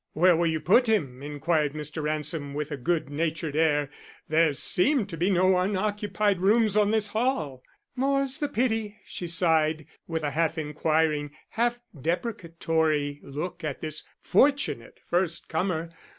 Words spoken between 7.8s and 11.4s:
"More's the pity," she sighed, with a half inquiring,